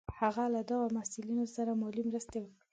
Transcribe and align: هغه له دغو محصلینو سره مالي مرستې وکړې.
هغه 0.19 0.43
له 0.53 0.61
دغو 0.69 0.85
محصلینو 0.95 1.45
سره 1.55 1.71
مالي 1.81 2.03
مرستې 2.09 2.37
وکړې. 2.41 2.63